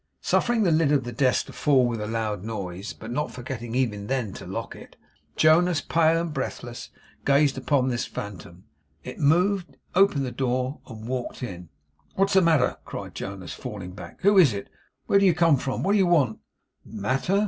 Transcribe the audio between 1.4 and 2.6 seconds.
to fall with a loud